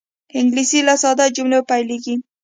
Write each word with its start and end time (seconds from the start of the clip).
انګلیسي 0.39 0.79
له 0.87 0.95
ساده 1.03 1.25
جملو 1.35 1.59
پیلېږي 1.69 2.15